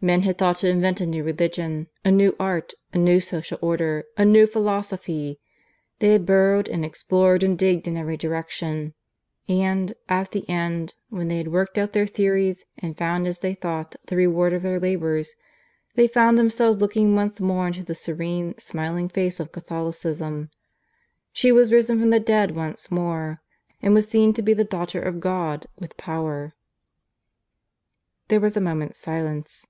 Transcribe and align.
Men 0.00 0.22
had 0.22 0.38
thought 0.38 0.54
to 0.58 0.68
invent 0.68 1.00
a 1.00 1.06
new 1.06 1.24
religion, 1.24 1.88
a 2.04 2.12
new 2.12 2.36
art, 2.38 2.72
a 2.92 2.98
new 2.98 3.18
social 3.18 3.58
order, 3.60 4.04
a 4.16 4.24
new 4.24 4.46
philosophy; 4.46 5.40
they 5.98 6.10
had 6.10 6.24
burrowed 6.24 6.68
and 6.68 6.84
explored 6.84 7.42
and 7.42 7.58
digged 7.58 7.88
in 7.88 7.96
every 7.96 8.16
direction; 8.16 8.94
and, 9.48 9.94
at 10.08 10.30
the 10.30 10.48
end, 10.48 10.94
when 11.08 11.26
they 11.26 11.38
had 11.38 11.48
worked 11.48 11.76
out 11.78 11.94
their 11.94 12.06
theories 12.06 12.64
and 12.78 12.96
found, 12.96 13.26
as 13.26 13.40
they 13.40 13.54
thought, 13.54 13.96
the 14.06 14.14
reward 14.14 14.52
of 14.52 14.62
their 14.62 14.78
labours, 14.78 15.34
they 15.96 16.06
found 16.06 16.38
themselves 16.38 16.78
looking 16.80 17.16
once 17.16 17.40
more 17.40 17.66
into 17.66 17.82
the 17.82 17.92
serene, 17.96 18.56
smiling 18.56 19.08
face 19.08 19.40
of 19.40 19.50
Catholicism. 19.50 20.48
She 21.32 21.50
was 21.50 21.72
risen 21.72 21.98
from 21.98 22.10
the 22.10 22.20
dead 22.20 22.54
once 22.54 22.88
more, 22.92 23.42
and 23.82 23.94
was 23.94 24.06
seen 24.08 24.32
to 24.34 24.42
be 24.42 24.54
the 24.54 24.62
Daughter 24.62 25.02
of 25.02 25.18
God, 25.18 25.66
with 25.76 25.96
Power." 25.96 26.54
There 28.28 28.38
was 28.38 28.56
a 28.56 28.60
moment's 28.60 29.00
silence. 29.00 29.66